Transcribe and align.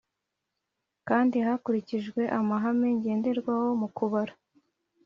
Kandi 1.07 1.35
hakurikijwe 1.47 2.21
amahame 2.39 2.87
ngenderwaho 2.97 3.67
mu 3.81 3.87
kubara 3.97 4.33